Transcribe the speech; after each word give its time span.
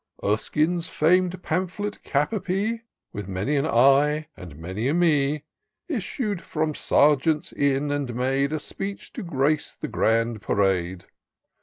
Erskine's 0.23 0.87
fam'd 0.87 1.43
pamphlet 1.43 2.01
cap 2.01 2.33
a 2.33 2.39
pee. 2.39 2.81
With 3.13 3.27
many 3.27 3.55
an 3.55 3.67
/, 3.67 4.35
and 4.35 4.57
many 4.57 4.87
a 4.87 4.95
Jfe, 4.95 5.43
Issu*d 5.91 6.41
from 6.41 6.73
Sergeants' 6.73 7.53
Inn, 7.53 7.91
and 7.91 8.15
made 8.15 8.51
A 8.51 8.59
speech 8.59 9.13
to 9.13 9.21
grace 9.21 9.75
the 9.75 9.87
grand 9.87 10.41
parade. 10.41 11.05